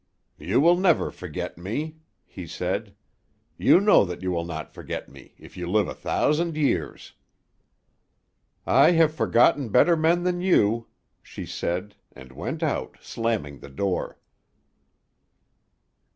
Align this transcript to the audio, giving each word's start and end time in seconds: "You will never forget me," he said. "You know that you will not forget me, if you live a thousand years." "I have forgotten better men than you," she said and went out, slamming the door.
"You 0.39 0.59
will 0.59 0.77
never 0.77 1.11
forget 1.11 1.59
me," 1.59 1.97
he 2.25 2.47
said. 2.47 2.95
"You 3.55 3.79
know 3.79 4.03
that 4.03 4.23
you 4.23 4.31
will 4.31 4.45
not 4.45 4.73
forget 4.73 5.07
me, 5.07 5.35
if 5.37 5.55
you 5.55 5.69
live 5.69 5.87
a 5.87 5.93
thousand 5.93 6.57
years." 6.57 7.13
"I 8.65 8.93
have 8.93 9.13
forgotten 9.13 9.69
better 9.69 9.95
men 9.95 10.23
than 10.23 10.41
you," 10.41 10.87
she 11.21 11.45
said 11.45 11.97
and 12.13 12.31
went 12.31 12.63
out, 12.63 12.97
slamming 12.99 13.59
the 13.59 13.69
door. 13.69 14.17